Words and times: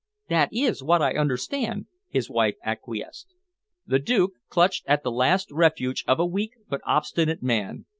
"That 0.29 0.49
is 0.51 0.81
what 0.81 1.03
I 1.03 1.13
understand," 1.13 1.85
his 2.09 2.27
wife 2.27 2.55
acquiesced. 2.63 3.35
The 3.85 3.99
Duke 3.99 4.31
clutched 4.49 4.83
at 4.87 5.03
the 5.03 5.11
last 5.11 5.51
refuge 5.51 6.03
of 6.07 6.19
a 6.19 6.25
weak 6.25 6.53
but 6.67 6.81
obstinate 6.87 7.43
man. 7.43 7.85